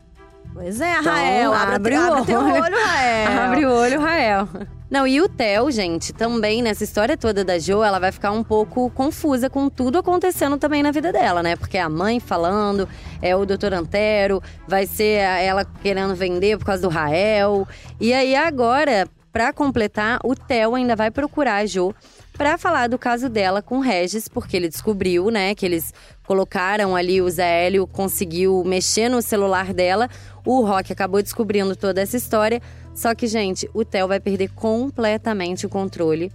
Pois 0.53 0.79
é, 0.79 0.99
Então, 0.99 1.11
Rael, 1.11 1.53
abre, 1.53 1.75
abre 1.75 1.95
abre, 1.95 2.21
o 2.21 2.25
teu 2.25 2.39
olho. 2.39 2.61
olho, 2.63 2.75
Rael. 2.85 3.31
Abre 3.41 3.65
o 3.65 3.71
olho, 3.71 3.99
Rael. 3.99 4.47
Não, 4.87 5.07
e 5.07 5.19
o 5.19 5.27
Theo, 5.27 5.71
gente, 5.71 6.13
também 6.13 6.61
nessa 6.61 6.83
história 6.83 7.17
toda 7.17 7.43
da 7.43 7.57
Jo, 7.57 7.81
ela 7.81 7.97
vai 7.97 8.11
ficar 8.11 8.29
um 8.31 8.43
pouco 8.43 8.91
confusa 8.91 9.49
com 9.49 9.67
tudo 9.67 9.97
acontecendo 9.97 10.55
também 10.59 10.83
na 10.83 10.91
vida 10.91 11.11
dela, 11.11 11.41
né? 11.41 11.55
Porque 11.55 11.79
é 11.79 11.81
a 11.81 11.89
mãe 11.89 12.19
falando, 12.19 12.87
é 13.19 13.35
o 13.35 13.43
doutor 13.43 13.73
Antero, 13.73 14.39
vai 14.67 14.85
ser 14.85 15.17
ela 15.17 15.65
querendo 15.65 16.13
vender 16.13 16.59
por 16.59 16.65
causa 16.65 16.83
do 16.83 16.89
Rael. 16.89 17.67
E 17.99 18.13
aí 18.13 18.35
agora, 18.35 19.07
pra 19.33 19.51
completar, 19.51 20.19
o 20.23 20.35
Theo 20.35 20.75
ainda 20.75 20.95
vai 20.95 21.09
procurar 21.09 21.55
a 21.55 21.65
Jo 21.65 21.93
pra 22.37 22.55
falar 22.55 22.87
do 22.87 22.99
caso 22.99 23.27
dela 23.27 23.63
com 23.63 23.79
o 23.79 23.81
Regis, 23.81 24.27
porque 24.27 24.55
ele 24.55 24.69
descobriu, 24.69 25.31
né, 25.31 25.55
que 25.55 25.65
eles 25.65 25.91
colocaram 26.25 26.95
ali 26.95 27.19
o 27.19 27.29
Zé 27.29 27.65
Hélio, 27.65 27.87
conseguiu 27.87 28.63
mexer 28.63 29.09
no 29.09 29.21
celular 29.21 29.73
dela. 29.73 30.07
O 30.45 30.61
Rock 30.61 30.93
acabou 30.93 31.21
descobrindo 31.21 31.75
toda 31.75 31.99
essa 31.99 32.15
história. 32.15 32.61
Só 32.93 33.15
que, 33.15 33.25
gente, 33.25 33.67
o 33.73 33.83
Theo 33.83 34.07
vai 34.07 34.19
perder 34.19 34.49
completamente 34.49 35.65
o 35.65 35.69
controle. 35.69 36.31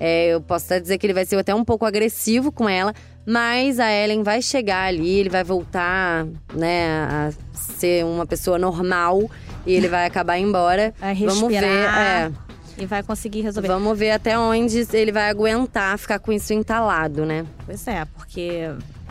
É, 0.00 0.28
eu 0.28 0.40
posso 0.40 0.66
até 0.66 0.80
dizer 0.80 0.96
que 0.96 1.06
ele 1.06 1.14
vai 1.14 1.26
ser 1.26 1.36
até 1.36 1.54
um 1.54 1.64
pouco 1.64 1.84
agressivo 1.84 2.50
com 2.50 2.68
ela, 2.68 2.94
mas 3.26 3.78
a 3.80 3.92
Ellen 3.92 4.22
vai 4.22 4.40
chegar 4.40 4.86
ali, 4.86 5.18
ele 5.18 5.28
vai 5.28 5.42
voltar, 5.42 6.24
né, 6.54 6.88
a 6.88 7.32
ser 7.52 8.04
uma 8.04 8.24
pessoa 8.24 8.58
normal 8.58 9.28
e 9.66 9.72
ele 9.74 9.88
vai 9.88 10.06
acabar 10.06 10.38
embora. 10.38 10.94
Vai 10.98 11.14
Vamos 11.14 11.48
ver, 11.48 11.64
é, 11.64 12.30
E 12.76 12.86
vai 12.86 13.02
conseguir 13.02 13.40
resolver. 13.42 13.68
vamos 13.68 13.98
ver 13.98 14.12
até 14.12 14.38
onde 14.38 14.86
ele 14.92 15.12
vai 15.12 15.28
aguentar 15.28 15.98
ficar 15.98 16.18
com 16.18 16.32
isso 16.32 16.52
entalado, 16.52 17.24
né? 17.26 17.44
Pois 17.66 17.86
é, 17.88 18.04
porque 18.16 18.70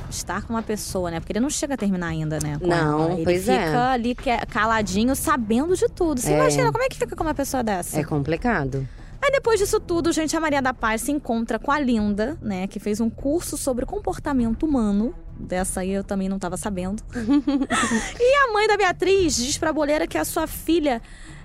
estar 0.10 0.42
com 0.44 0.54
uma 0.54 0.64
pessoa, 0.64 1.12
né? 1.12 1.20
Porque 1.20 1.34
ele 1.34 1.42
não 1.42 1.50
chega 1.50 1.74
a 1.74 1.78
terminar 1.78 2.08
ainda, 2.08 2.40
né? 2.42 2.58
Não, 2.62 3.04
ela. 3.04 3.14
Ele 3.16 3.24
pois 3.26 3.42
fica 3.42 3.54
é. 3.54 3.76
ali 3.76 4.16
que- 4.16 4.46
caladinho, 4.48 5.14
sabendo 5.16 5.76
de 5.76 5.88
tudo. 5.90 6.22
Você 6.22 6.32
É. 6.32 6.36
imagina, 6.36 6.72
como 6.72 6.84
é 6.84 6.88
que 6.88 6.98
fica 6.98 7.14
com 7.16 7.24
uma 7.24 7.34
pessoa 7.34 7.62
dessa? 7.62 8.00
É 8.00 8.04
complicado. 8.06 8.88
Aí 9.22 9.32
depois 9.32 9.60
disso 9.60 9.80
tudo, 9.80 10.14
gente, 10.14 10.38
a 10.38 10.40
Maria 10.40 10.62
da 10.62 10.74
Paz 10.74 11.02
se 11.02 11.12
encontra 11.12 11.60
com 11.60 11.72
a 11.72 11.80
Linda, 11.80 12.38
né? 12.42 12.68
Que 12.68 12.80
fez 12.80 13.02
um 13.02 13.10
curso 13.10 13.58
sobre 13.58 13.86
comportamento 13.86 14.64
humano. 14.66 15.14
Dessa 15.40 15.82
aí 15.82 15.92
eu 15.92 16.04
também 16.04 16.28
não 16.30 16.40
tava 16.40 16.58
sabendo. 16.58 17.02
e 18.20 18.36
a 18.50 18.54
mãe 18.54 18.68
da 18.68 18.78
Beatriz 18.78 19.36
diz 19.36 19.58
pra 19.58 19.72
boleira 19.72 20.08
que 20.08 20.18
a 20.18 20.26
sua 20.26 20.48
filha 20.48 21.02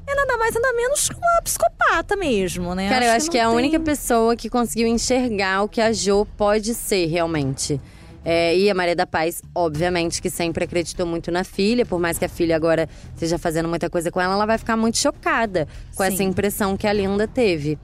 é 0.07 0.15
nada 0.15 0.37
mais 0.37 0.55
nada 0.55 0.73
menos 0.73 1.09
que 1.09 1.15
uma 1.17 1.43
psicopata 1.43 2.17
mesmo, 2.17 2.75
né? 2.75 2.89
Cara, 2.89 3.05
eu 3.07 3.13
acho 3.13 3.31
que, 3.31 3.39
é 3.39 3.43
a 3.43 3.47
não 3.49 3.55
única 3.55 3.77
tem- 3.79 3.85
pessoa 3.85 4.35
que 4.35 4.49
conseguiu 4.51 4.87
enxergar 4.89 5.63
o 5.63 5.69
que 5.69 5.81
a 5.81 5.93
Jo 5.93 6.27
pode 6.37 6.75
ser 6.75 7.07
realmente. 7.07 7.81
É, 8.25 8.57
e 8.57 8.71
a 8.71 8.75
Maria 8.75 8.95
da 8.95 9.05
Paz, 9.07 9.43
obviamente, 9.53 10.23
que 10.23 10.31
sempre 10.31 10.65
acreditou 10.65 11.05
muito 11.05 11.31
na 11.33 11.43
filha, 11.43 11.85
por 11.85 11.99
mais 11.99 12.19
que 12.19 12.25
a 12.25 12.29
filha 12.29 12.55
agora 12.55 12.89
esteja 13.15 13.37
fazendo 13.37 13.69
muita 13.69 13.91
coisa 13.91 14.13
com 14.13 14.21
ela, 14.21 14.35
ela 14.35 14.47
vai 14.47 14.59
ficar 14.59 14.77
muito 14.77 14.97
chocada 14.97 15.67
com 15.97 16.05
Sim. 16.05 16.13
essa 16.13 16.23
impressão 16.23 16.77
que 16.77 16.87
a 16.87 16.93
Linda 16.93 17.27
teve. 17.27 17.77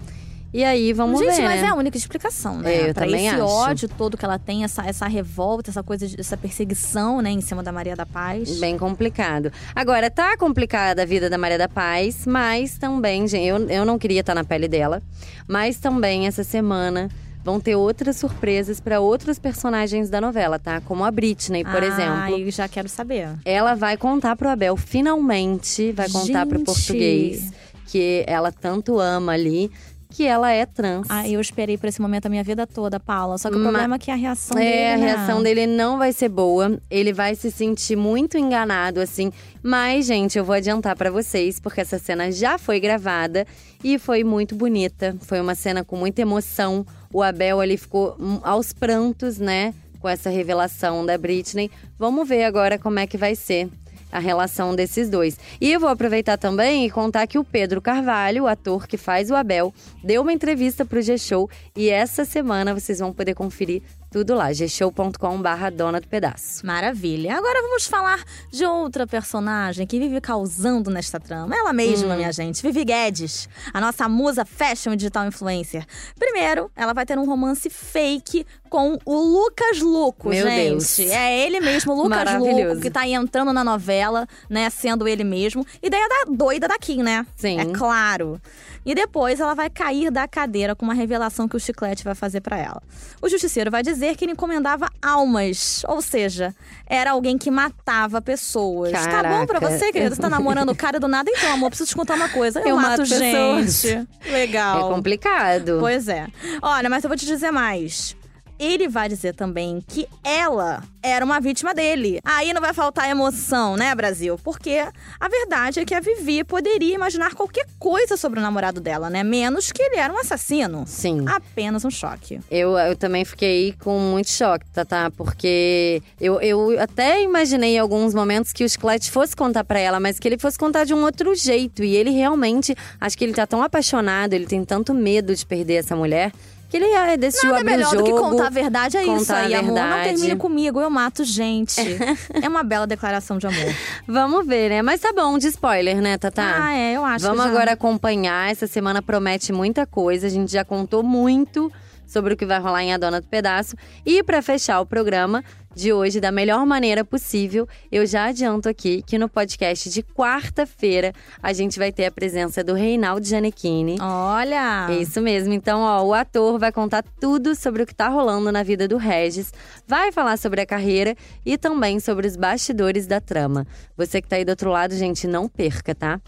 E 0.53 0.65
aí, 0.65 0.95
vamos 0.95 1.21
Gente, 1.21 1.37
ver, 1.37 1.43
mas 1.43 1.61
né? 1.61 1.67
é 1.67 1.71
a 1.71 1.75
única 1.75 1.97
explicação, 1.99 2.59
né? 2.59 2.75
É, 2.75 2.91
eu 2.91 2.95
pra 2.95 3.05
também 3.05 3.27
esse 3.27 3.35
acho. 3.37 3.45
ódio 3.45 3.89
todo 3.89 4.17
que 4.17 4.25
ela 4.25 4.39
tem, 4.39 4.65
essa, 4.65 4.83
essa 4.87 5.07
revolta, 5.07 5.71
essa 5.71 5.83
coisa, 5.83 6.07
de- 6.07 6.19
essa 6.19 6.39
perseguição, 6.39 7.21
né, 7.21 7.31
em 7.31 7.41
cima 7.43 7.63
da 7.63 7.71
Maria 7.71 7.95
da 7.95 8.07
Paz. 8.07 8.59
Bem 8.59 8.79
complicado. 8.79 9.53
Agora, 9.77 10.11
tá 10.11 10.39
complicada 10.39 11.03
a 11.03 11.05
vida 11.05 11.29
da 11.29 11.37
Maria 11.37 11.59
da 11.59 11.69
Paz, 11.69 12.25
mas 12.27 12.79
também, 12.79 13.29
gente, 13.29 13.45
eu, 13.47 13.69
eu 13.69 13.85
não 13.85 13.99
queria 13.99 14.21
estar 14.21 14.35
na 14.35 14.43
pele 14.43 14.69
dela. 14.69 15.03
Mas 15.47 15.77
também, 15.79 16.27
essa 16.27 16.43
semana, 16.43 17.11
vão 17.45 17.61
ter 17.61 17.77
outras 17.77 18.17
surpresas 18.17 18.81
para 18.81 19.01
outros 19.01 19.39
personagens 19.39 20.09
da 20.09 20.19
novela, 20.19 20.59
tá? 20.59 20.81
Como 20.81 21.05
a 21.05 21.11
Britney, 21.11 21.63
por 21.63 21.83
ah, 21.83 21.87
exemplo. 21.87 22.39
eu 22.39 22.51
já 22.51 22.67
quero 22.67 22.89
saber. 22.89 23.29
Ela 23.45 23.75
vai 23.75 23.99
contar 23.99 24.35
pro 24.35 24.49
Abel, 24.49 24.77
finalmente, 24.79 25.93
vai 25.93 26.09
contar 26.09 26.47
pro 26.47 26.57
Gente. 26.59 26.67
português 26.67 27.53
que 27.87 28.25
ela 28.27 28.51
tanto 28.53 28.99
ama 28.99 29.33
ali, 29.33 29.71
que 30.11 30.25
ela 30.27 30.51
é 30.51 30.65
trans. 30.65 31.07
Ah, 31.11 31.29
eu 31.29 31.41
esperei 31.41 31.77
por 31.77 31.87
esse 31.87 32.01
momento 32.01 32.27
a 32.27 32.29
minha 32.29 32.43
vida 32.43 32.67
toda, 32.67 32.99
Paula. 32.99 33.37
Só 33.39 33.51
que 33.51 33.57
o 33.57 33.59
Ma- 33.59 33.71
problema 33.71 33.95
é 33.97 33.99
que 33.99 34.11
a 34.11 34.15
reação 34.15 34.57
É, 34.59 34.63
dele, 34.63 34.85
a 34.93 34.97
né? 34.97 35.05
reação 35.15 35.43
dele 35.43 35.67
não 35.67 35.99
vai 35.99 36.13
ser 36.13 36.29
boa. 36.29 36.81
Ele 36.91 37.13
vai 37.13 37.35
se 37.35 37.51
sentir 37.51 37.95
muito 37.97 38.39
enganado, 38.39 39.01
assim. 39.01 39.31
Mas, 39.63 40.07
gente, 40.07 40.39
eu 40.39 40.45
vou 40.45 40.55
adiantar 40.55 40.97
pra 40.97 41.11
vocês, 41.11 41.61
porque 41.61 41.81
essa 41.81 41.99
cena 41.99 42.33
já 42.33 42.59
foi 42.59 42.81
gravada 42.81 43.47
e 43.85 43.99
foi 43.99 44.25
muito 44.25 44.55
bonita. 44.55 45.15
Foi 45.23 45.41
uma 45.41 45.55
cena 45.55 45.85
com 45.85 45.97
muita 45.97 46.23
emoção. 46.23 46.87
O 47.13 47.23
Abel 47.23 47.61
ali 47.61 47.77
ficou 47.77 48.17
hum, 48.19 48.41
aos 48.43 48.73
prantos, 48.73 49.39
né? 49.39 49.75
Com 50.01 50.09
essa 50.09 50.31
revelação 50.31 51.05
da 51.05 51.19
Britney. 51.19 51.71
Vamos 51.99 52.27
ver 52.29 52.45
agora 52.45 52.79
como 52.79 52.99
é 52.99 53.07
que 53.07 53.19
vai 53.19 53.35
ser. 53.35 53.69
A 54.11 54.19
relação 54.19 54.75
desses 54.75 55.09
dois. 55.09 55.39
E 55.61 55.71
eu 55.73 55.81
vou 55.81 55.89
aproveitar 55.89 56.37
também 56.37 56.87
e 56.87 56.91
contar 56.91 57.27
que 57.27 57.39
o 57.39 57.45
Pedro 57.45 57.81
Carvalho, 57.81 58.45
o 58.45 58.47
ator 58.47 58.87
que 58.87 58.97
faz 58.97 59.31
o 59.31 59.35
Abel, 59.35 59.73
deu 60.03 60.23
uma 60.23 60.33
entrevista 60.33 60.85
pro 60.85 61.01
G-Show 61.03 61.49
e 61.77 61.89
essa 61.91 62.25
semana 62.25 62.75
vocês 62.75 62.99
vão 62.99 63.13
poder 63.13 63.35
conferir 63.35 63.83
tudo 64.11 64.35
lá, 64.35 64.51
gshow.com/barra 64.53 65.71
dona 65.71 66.01
do 66.01 66.09
pedaço. 66.09 66.65
Maravilha. 66.67 67.37
Agora 67.37 67.61
vamos 67.61 67.87
falar 67.87 68.25
de 68.51 68.65
outra 68.65 69.07
personagem 69.07 69.87
que 69.87 69.99
vive 69.99 70.19
causando 70.21 70.91
nesta 70.91 71.21
trama. 71.21 71.55
Ela 71.55 71.75
mesma, 71.75 72.15
Hum. 72.15 72.17
minha 72.17 72.33
gente, 72.33 72.63
Vivi 72.63 72.85
Guedes, 72.87 73.49
a 73.73 73.81
nossa 73.81 74.09
musa 74.09 74.45
fashion 74.47 74.97
digital 74.97 75.27
influencer. 75.27 75.85
Primeiro, 76.19 76.71
ela 76.75 76.95
vai 76.95 77.05
ter 77.05 77.19
um 77.19 77.27
romance 77.27 77.69
fake 77.69 78.47
com 78.69 78.99
o 79.05 79.19
Lucas 79.21 79.81
Luco, 79.81 80.29
Meu 80.29 80.47
gente. 80.47 80.71
Deus. 80.71 80.99
É 81.01 81.39
ele 81.47 81.61
mesmo, 81.61 81.93
o 81.93 82.03
Lucas. 82.03 82.35
Luco, 82.35 82.81
que 82.81 82.91
tá 82.91 83.01
aí 83.01 83.15
entrando 83.15 83.53
na 83.53 83.65
novela, 83.65 84.27
né, 84.49 84.71
sendo 84.71 85.09
ele 85.09 85.25
mesmo. 85.25 85.67
Ideia 85.83 86.09
da 86.09 86.31
doida 86.33 86.69
da 86.69 86.79
Kim, 86.79 87.03
né? 87.03 87.27
Sim. 87.37 87.59
É 87.61 87.65
claro. 87.67 88.41
E 88.87 88.95
depois 88.95 89.39
ela 89.39 89.55
vai 89.55 89.69
cair 89.69 90.11
da 90.11 90.27
cadeira 90.27 90.75
com 90.75 90.85
uma 90.85 90.95
revelação 90.95 91.47
que 91.47 91.55
o 91.57 91.61
Chiclete 91.61 92.05
vai 92.05 92.15
fazer 92.15 92.41
pra 92.41 92.57
ela. 92.57 92.83
O 93.21 93.29
justiceiro 93.29 93.71
vai 93.71 93.83
dizer 93.83 94.17
que 94.17 94.25
ele 94.25 94.33
encomendava 94.33 94.89
almas, 95.03 95.83
ou 95.87 96.01
seja, 96.01 96.55
era 96.87 97.11
alguém 97.11 97.37
que 97.37 97.51
matava 97.51 98.23
pessoas. 98.23 98.93
Tá 98.93 99.23
bom 99.25 99.45
pra 99.47 99.61
Caraca. 99.61 99.79
você, 99.79 99.93
querido? 99.93 100.15
Você 100.15 100.23
tá 100.23 100.31
namorando 100.31 100.71
o 100.71 100.75
cara 100.77 100.99
do 100.99 101.07
nada? 101.09 101.31
Então, 101.31 101.53
amor, 101.53 101.69
preciso 101.69 101.91
te 101.91 101.97
contar 101.97 102.15
uma 102.15 102.29
coisa. 102.31 102.61
Eu, 102.61 102.69
Eu 102.69 102.77
mato, 102.77 103.01
mato 103.01 103.05
gente. 103.05 104.07
Legal. 104.31 104.91
É 104.91 104.95
complicado. 104.95 105.77
Pois 105.81 106.09
é. 106.09 106.27
Olha, 106.63 106.89
mas 106.89 107.05
eu 107.05 107.09
vou 107.09 107.17
te 107.17 107.27
dizer 107.27 107.51
mais. 107.51 108.17
Ele 108.59 108.89
vai 108.89 109.09
dizer 109.09 109.35
também 109.35 109.83
que 109.87 110.09
ela 110.25 110.83
era 111.03 111.25
uma 111.25 111.41
vítima 111.41 111.75
dele. 111.75 112.21
Aí 112.25 112.53
não 112.53 112.61
vai 112.61 112.75
faltar 112.75 113.09
emoção, 113.09 113.77
né, 113.77 113.95
Brasil? 113.95 114.39
Porque 114.43 114.83
a 115.21 115.29
verdade 115.29 115.81
é 115.81 115.85
que 115.85 115.95
a 115.95 116.01
Vivi 116.01 116.43
poderia 116.43 116.95
imaginar 116.95 117.35
qualquer 117.35 117.67
coisa 117.79 118.17
sobre 118.17 118.41
o 118.41 118.43
namorado 118.43 118.81
dela, 118.81 119.09
né? 119.09 119.23
Menos 119.23 119.71
que 119.71 119.83
ele 119.83 119.97
era 119.97 120.13
um 120.13 120.19
assassino. 120.19 120.85
Sim. 120.87 121.25
Apenas 121.29 121.85
um 121.85 121.91
choque. 121.91 122.41
Eu, 122.51 122.77
eu 122.79 122.97
também 122.97 123.25
fiquei 123.25 123.75
com 123.81 123.99
muito 123.99 124.31
choque, 124.31 124.67
Tatá, 124.73 125.11
porque 125.17 126.03
eu, 126.21 126.41
eu 126.41 126.81
até 126.81 127.23
imaginei 127.23 127.77
em 127.77 127.79
alguns 127.79 128.13
momentos 128.13 128.53
que 128.53 128.65
o 128.65 128.69
Chiclete 128.69 129.11
fosse 129.11 129.37
contar 129.37 129.65
pra 129.65 129.79
ela, 129.79 130.01
mas 130.01 130.19
que 130.19 130.27
ele 130.27 130.39
fosse 130.39 130.59
contar 130.59 130.85
de 130.85 130.93
um 130.93 131.03
outro 131.05 131.35
jeito. 131.35 131.85
E 131.85 131.97
ele 131.97 132.11
realmente, 132.11 132.75
acho 133.01 133.17
que 133.17 133.25
ele 133.25 133.35
tá 133.35 133.47
tão 133.47 133.63
apaixonado, 133.63 134.33
ele 134.33 134.47
tem 134.47 134.65
tanto 134.65 134.93
medo 134.93 135.35
de 135.35 135.47
perder 135.47 135.75
essa 135.75 135.95
mulher, 135.95 136.33
que 136.69 136.77
ele 136.77 136.87
é, 136.87 137.17
decidiu 137.17 137.51
Nada 137.51 137.61
abrir 137.61 137.71
melhor 137.77 137.91
jogo. 137.91 138.03
do 138.03 138.15
que 138.15 138.21
contar 138.21 138.47
a 138.47 138.51
verdade 138.51 138.97
é 138.97 139.05
isso 139.05 139.33
aí, 139.33 139.55
amor. 139.55 139.75
Não 139.75 140.03
termine 140.03 140.37
comigo, 140.37 140.81
eu 140.81 140.91
mato 140.91 141.25
gente. 141.25 141.81
é 142.43 142.49
uma 142.49 142.63
bela 142.63 142.87
declaração 142.87 143.39
de 143.39 143.47
amor. 143.47 143.75
Vamos 144.07 144.47
ver, 144.47 144.69
né? 144.69 144.83
Mas 144.83 145.01
tá 145.01 145.13
bom, 145.13 145.39
de 145.39 145.47
spoiler, 145.49 146.01
né, 146.01 146.19
Tatá? 146.19 146.65
Ah, 146.65 146.73
é, 146.75 146.97
eu 146.97 147.05
acho 147.05 147.25
Vamos 147.25 147.45
agora 147.45 147.73
acompanhar. 147.73 148.51
Essa 148.51 148.67
semana 148.67 149.01
promete 149.01 149.53
muita 149.53 149.87
coisa. 149.87 150.27
A 150.27 150.31
gente 150.31 150.53
já 150.53 150.65
contou 150.65 151.03
muito 151.03 151.73
sobre 152.07 152.35
o 152.35 152.37
que 152.37 152.47
vai 152.47 152.59
rolar 152.59 152.83
em 152.83 152.93
A 152.93 152.99
Dona 152.99 153.21
do 153.21 153.27
Pedaço. 153.27 153.77
E 154.05 154.23
para 154.23 154.43
fechar 154.43 154.81
o 154.81 154.87
programa 154.87 155.45
de 155.79 155.93
hoje 155.93 156.21
da 156.21 156.33
melhor 156.33 156.67
maneira 156.67 157.05
possível, 157.05 157.69
eu 157.91 158.05
já 158.05 158.25
adianto 158.25 158.69
aqui 158.69 159.01
que 159.07 159.17
no 159.17 159.29
podcast 159.29 159.89
de 159.89 160.03
quarta-feira 160.03 161.13
a 161.41 161.53
gente 161.53 161.79
vai 161.79 161.93
ter 161.93 162.07
a 162.07 162.11
presença 162.11 162.65
do 162.65 162.75
Reinaldo 162.75 163.25
Gianecchini. 163.25 163.97
Olha! 164.01 164.89
É 164.91 164.97
isso 164.97 165.21
mesmo. 165.21 165.53
Então, 165.53 165.83
ó, 165.83 166.03
o 166.03 166.13
ator 166.13 166.59
vai 166.59 166.73
contar 166.73 167.05
tudo 167.21 167.55
sobre 167.55 167.85
o 167.85 167.87
que 167.87 167.95
tá 167.95 168.09
rolando 168.09 168.51
na 168.51 168.65
vida 168.65 168.89
do 168.89 168.97
Regis, 168.97 169.53
vai 169.87 170.11
falar 170.11 170.37
sobre 170.37 170.61
a 170.61 170.67
carreira 170.67 171.15
e 171.47 171.57
também 171.57 172.01
sobre 172.01 172.27
os 172.27 172.35
bastidores 172.35 173.07
da 173.07 173.21
trama. 173.21 173.65
Você 173.97 174.21
que 174.21 174.27
tá 174.27 174.35
aí 174.35 174.45
do 174.45 174.51
outro 174.51 174.71
lado, 174.71 174.97
gente, 174.97 175.29
não 175.29 175.49
perca, 175.49 175.95
tá? 175.95 176.21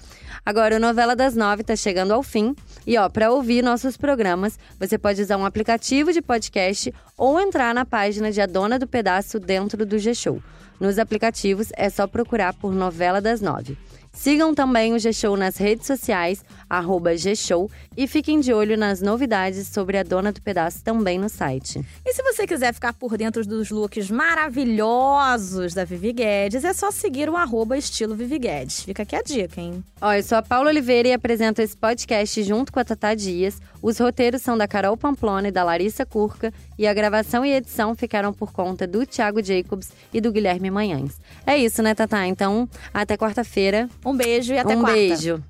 Agora, 0.47 0.77
o 0.77 0.81
Novela 0.81 1.17
das 1.17 1.35
Nove 1.35 1.65
tá 1.65 1.75
chegando 1.75 2.15
ao 2.15 2.23
fim. 2.23 2.55
E, 2.87 2.97
ó, 2.97 3.09
pra 3.09 3.33
ouvir 3.33 3.65
nossos 3.65 3.97
programas, 3.97 4.57
você 4.79 4.97
pode 4.97 5.21
usar 5.21 5.37
um 5.37 5.45
aplicativo 5.45 6.13
de 6.13 6.23
podcast 6.23 6.95
ou 7.19 7.41
entrar 7.41 7.75
na 7.75 7.85
página 7.85 8.31
de 8.31 8.41
A 8.41 8.47
Dona 8.47 8.79
do 8.79 8.87
Pedaço 8.87 9.40
dentro 9.41 9.85
do 9.85 9.99
G-Show. 9.99 10.43
Nos 10.79 10.99
aplicativos 10.99 11.69
é 11.77 11.91
só 11.91 12.07
procurar 12.07 12.55
por 12.55 12.73
Novela 12.73 13.21
das 13.21 13.41
Nove. 13.41 13.77
Sigam 14.13 14.53
também 14.53 14.93
o 14.93 14.99
G-Show 14.99 15.37
nas 15.37 15.57
redes 15.57 15.87
sociais, 15.87 16.45
arroba 16.69 17.17
G-Show, 17.17 17.71
e 17.97 18.09
fiquem 18.09 18.41
de 18.41 18.53
olho 18.53 18.77
nas 18.77 19.01
novidades 19.01 19.69
sobre 19.69 19.97
a 19.97 20.03
Dona 20.03 20.33
do 20.33 20.43
Pedaço 20.43 20.83
também 20.83 21.17
no 21.17 21.29
site. 21.29 21.81
E 22.05 22.13
se 22.13 22.23
você 22.23 22.45
quiser 22.45 22.75
ficar 22.75 22.93
por 22.93 23.17
dentro 23.17 23.47
dos 23.47 23.71
looks 23.71 24.11
maravilhosos 24.11 25.75
da 25.75 25.85
Vivi 25.85 26.13
Guedes, 26.13 26.65
é 26.65 26.73
só 26.73 26.91
seguir 26.91 27.31
o 27.31 27.37
arroba 27.37 27.79
estilo 27.79 28.17
Vivi 28.17 28.39
Guedes. 28.39 28.83
Fica 28.83 29.05
aqui 29.05 29.15
a 29.15 29.23
dica, 29.23 29.61
hein? 29.61 29.85
Ó, 30.01 30.13
eu 30.13 30.23
sou 30.25 30.39
a 30.39 30.43
Paula 30.43 30.71
Oliveira 30.71 31.09
e 31.09 31.13
apresento 31.13 31.63
esse 31.63 31.77
podcast 31.77 32.43
junto 32.43 32.73
com 32.73 32.81
a 32.81 32.85
Tatá 32.85 33.15
Dias. 33.15 33.61
Os 33.83 33.99
roteiros 33.99 34.43
são 34.43 34.57
da 34.57 34.69
Carol 34.69 34.97
Pamplona 34.97 35.49
e 35.49 35.53
da 35.53 35.65
Larissa 35.65 36.05
Curca, 36.05 36.53
e 36.79 36.87
a 36.87 36.95
gravação 36.95 37.45
e 37.45 37.53
edição 37.53 37.95
ficaram 37.95 38.33
por 38.33 38.53
conta 38.53 38.87
do 38.87 39.07
Thiago 39.07 39.43
Jacobs 39.43 39.91
e 40.13 40.21
do 40.21 40.31
Guilherme 40.33 40.71
Manhães. 40.71 41.21
É 41.47 41.57
isso, 41.57 41.83
né, 41.83 41.95
Tatá? 41.95 42.27
Então, 42.27 42.69
até 42.93 43.17
quarta-feira. 43.17 43.89
Um 44.05 44.17
beijo 44.17 44.53
e 44.53 44.59
até 44.59 44.77
um 44.77 44.81
quarta. 44.81 44.97
beijo. 44.97 45.43